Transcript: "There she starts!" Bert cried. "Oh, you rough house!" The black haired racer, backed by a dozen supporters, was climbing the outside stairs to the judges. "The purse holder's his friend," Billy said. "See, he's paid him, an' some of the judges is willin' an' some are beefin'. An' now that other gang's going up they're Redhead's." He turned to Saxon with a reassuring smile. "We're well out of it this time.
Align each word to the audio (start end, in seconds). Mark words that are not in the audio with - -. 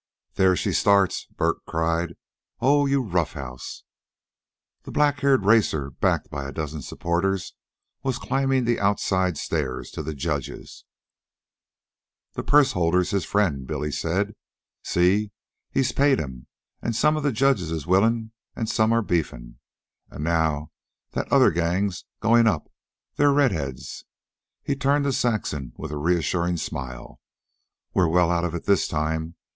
"There 0.33 0.55
she 0.55 0.73
starts!" 0.73 1.25
Bert 1.27 1.63
cried. 1.67 2.15
"Oh, 2.59 2.87
you 2.87 3.03
rough 3.03 3.33
house!" 3.33 3.83
The 4.81 4.89
black 4.89 5.19
haired 5.19 5.45
racer, 5.45 5.91
backed 5.91 6.31
by 6.31 6.49
a 6.49 6.51
dozen 6.51 6.81
supporters, 6.81 7.53
was 8.01 8.17
climbing 8.17 8.65
the 8.65 8.79
outside 8.79 9.37
stairs 9.37 9.91
to 9.91 10.01
the 10.01 10.15
judges. 10.15 10.85
"The 12.33 12.41
purse 12.41 12.71
holder's 12.71 13.11
his 13.11 13.25
friend," 13.25 13.67
Billy 13.67 13.91
said. 13.91 14.35
"See, 14.83 15.33
he's 15.69 15.91
paid 15.91 16.17
him, 16.17 16.47
an' 16.81 16.93
some 16.93 17.15
of 17.15 17.21
the 17.21 17.31
judges 17.31 17.69
is 17.69 17.85
willin' 17.85 18.31
an' 18.55 18.65
some 18.65 18.91
are 18.93 19.03
beefin'. 19.03 19.59
An' 20.09 20.23
now 20.23 20.71
that 21.11 21.31
other 21.31 21.51
gang's 21.51 22.05
going 22.21 22.47
up 22.47 22.71
they're 23.17 23.31
Redhead's." 23.31 24.03
He 24.63 24.75
turned 24.75 25.03
to 25.05 25.13
Saxon 25.13 25.73
with 25.77 25.91
a 25.91 25.97
reassuring 25.97 26.57
smile. 26.57 27.19
"We're 27.93 28.07
well 28.07 28.31
out 28.31 28.43
of 28.43 28.55
it 28.55 28.63
this 28.63 28.87
time. 28.87 29.35